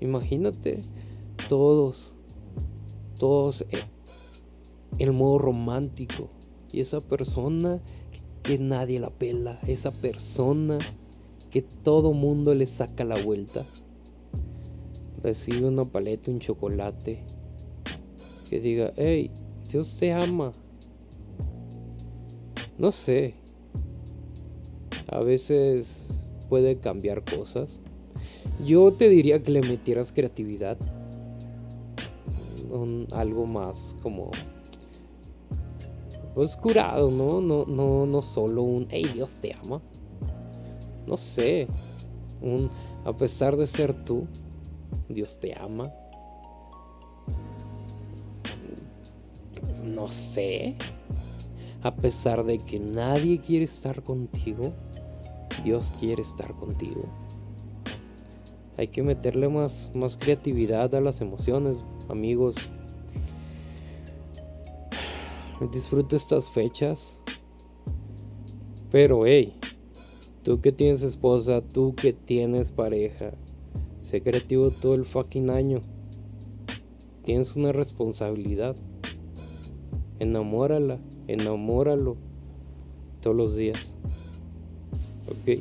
Imagínate, 0.00 0.80
todos, 1.48 2.14
todos 3.18 3.64
en 3.70 3.80
el 4.98 5.12
modo 5.12 5.38
romántico. 5.38 6.28
Y 6.72 6.80
esa 6.80 7.00
persona 7.00 7.80
que 8.48 8.58
nadie 8.58 8.98
la 8.98 9.10
pela, 9.10 9.60
esa 9.66 9.92
persona 9.92 10.78
que 11.50 11.60
todo 11.60 12.14
mundo 12.14 12.54
le 12.54 12.64
saca 12.64 13.04
la 13.04 13.22
vuelta. 13.22 13.62
Recibe 15.22 15.68
una 15.68 15.84
paleta, 15.84 16.30
un 16.30 16.38
chocolate. 16.38 17.18
Que 18.48 18.58
diga, 18.58 18.94
hey, 18.96 19.30
Dios 19.70 19.98
te 19.98 20.14
ama. 20.14 20.52
No 22.78 22.90
sé, 22.90 23.34
a 25.08 25.20
veces 25.20 26.14
puede 26.48 26.78
cambiar 26.78 27.26
cosas. 27.26 27.82
Yo 28.64 28.94
te 28.94 29.10
diría 29.10 29.42
que 29.42 29.50
le 29.50 29.60
metieras 29.60 30.10
creatividad. 30.10 30.78
algo 33.12 33.44
más 33.44 33.94
como 34.02 34.30
pues 36.34 36.56
curado, 36.56 37.10
¿no? 37.10 37.40
No, 37.40 37.64
no, 37.66 38.06
no 38.06 38.22
solo 38.22 38.62
un 38.62 38.86
hey 38.90 39.10
Dios 39.12 39.30
te 39.40 39.54
ama. 39.54 39.80
No 41.06 41.16
sé. 41.16 41.66
Un 42.40 42.68
a 43.04 43.12
pesar 43.14 43.56
de 43.56 43.66
ser 43.66 43.94
tú, 44.04 44.26
Dios 45.08 45.38
te 45.40 45.54
ama. 45.58 45.90
No 49.82 50.08
sé. 50.08 50.76
A 51.82 51.94
pesar 51.94 52.44
de 52.44 52.58
que 52.58 52.78
nadie 52.78 53.40
quiere 53.40 53.64
estar 53.64 54.02
contigo, 54.02 54.72
Dios 55.64 55.94
quiere 55.98 56.22
estar 56.22 56.52
contigo. 56.54 57.02
Hay 58.76 58.88
que 58.88 59.02
meterle 59.02 59.48
más, 59.48 59.90
más 59.94 60.16
creatividad 60.16 60.94
a 60.94 61.00
las 61.00 61.20
emociones, 61.20 61.80
amigos. 62.08 62.70
Disfruta 65.66 66.16
estas 66.16 66.48
fechas. 66.48 67.20
Pero, 68.90 69.26
hey, 69.26 69.54
tú 70.42 70.60
que 70.60 70.72
tienes 70.72 71.02
esposa, 71.02 71.60
tú 71.60 71.94
que 71.94 72.12
tienes 72.12 72.70
pareja, 72.70 73.32
sé 74.02 74.22
creativo 74.22 74.70
todo 74.70 74.94
el 74.94 75.04
fucking 75.04 75.50
año. 75.50 75.80
Tienes 77.24 77.56
una 77.56 77.72
responsabilidad. 77.72 78.76
Enamórala, 80.20 80.98
enamóralo 81.26 82.16
todos 83.20 83.36
los 83.36 83.56
días. 83.56 83.94
Ok. 85.28 85.58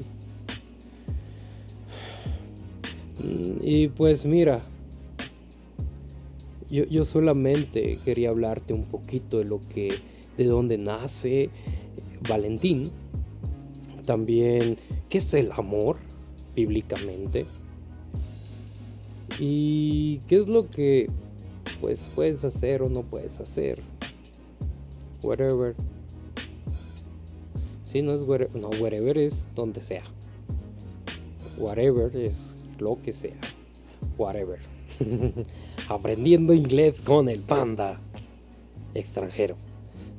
Y 3.61 3.89
pues 3.89 4.25
mira, 4.25 4.61
yo, 6.69 6.85
yo, 6.85 7.05
solamente 7.05 7.99
quería 8.03 8.29
hablarte 8.29 8.73
un 8.73 8.83
poquito 8.83 9.37
de 9.37 9.45
lo 9.45 9.59
que, 9.61 9.93
de 10.37 10.45
dónde 10.45 10.77
nace 10.77 11.49
Valentín. 12.27 12.91
También, 14.05 14.75
¿qué 15.09 15.17
es 15.17 15.33
el 15.33 15.51
amor 15.51 15.97
bíblicamente? 16.55 17.45
Y 19.39 20.17
qué 20.27 20.37
es 20.37 20.47
lo 20.47 20.69
que, 20.69 21.07
pues, 21.81 22.09
puedes 22.15 22.43
hacer 22.43 22.81
o 22.81 22.89
no 22.89 23.03
puedes 23.03 23.39
hacer. 23.39 23.81
Whatever. 25.21 25.75
Si 27.83 28.01
no 28.01 28.13
es 28.13 28.23
wherever, 28.23 28.55
no, 28.55 28.69
wherever 28.81 29.17
es 29.17 29.49
donde 29.55 29.81
sea. 29.81 30.03
Whatever 31.57 32.15
es 32.15 32.55
lo 32.79 32.99
que 32.99 33.13
sea. 33.13 33.39
Whatever. 34.17 34.59
Aprendiendo 35.89 36.53
inglés 36.53 37.01
con 37.01 37.29
el 37.29 37.41
panda 37.41 37.99
extranjero. 38.93 39.55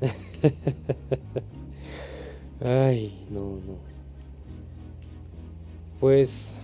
Ay, 2.61 3.27
no, 3.31 3.41
no. 3.41 3.79
Pues 6.01 6.61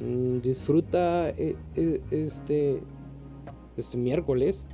mm, 0.00 0.38
disfruta 0.38 1.30
eh, 1.30 1.56
eh, 1.76 2.00
este 2.10 2.80
este 3.76 3.96
miércoles 3.96 4.66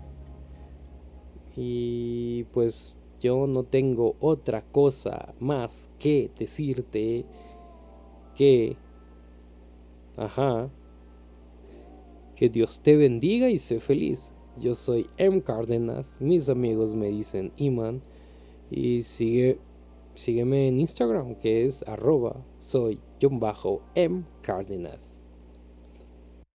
y 1.57 2.45
pues 2.45 2.97
yo 3.21 3.47
no 3.47 3.63
tengo 3.63 4.17
otra 4.21 4.63
cosa 4.63 5.35
más 5.41 5.91
que 5.99 6.31
decirte 6.39 7.25
que, 8.35 8.77
ajá, 10.17 10.71
que 12.37 12.49
Dios 12.49 12.81
te 12.81 12.97
bendiga 12.97 13.49
y 13.49 13.59
sé 13.59 13.81
feliz. 13.81 14.33
Yo 14.59 14.75
soy 14.75 15.07
M. 15.17 15.43
Cárdenas, 15.43 16.17
mis 16.21 16.49
amigos 16.49 16.95
me 16.95 17.09
dicen 17.09 17.53
Iman 17.57 18.03
y 18.71 19.03
sigue, 19.03 19.59
sígueme 20.15 20.69
en 20.69 20.79
Instagram 20.81 21.35
que 21.37 21.65
es 21.65 21.83
arroba 21.89 22.37
soy 22.59 23.01
M. 23.95 24.25
Cárdenas. 24.43 25.24